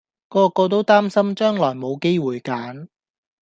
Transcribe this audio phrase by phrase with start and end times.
[0.29, 2.87] 個個都擔心將來冇機會揀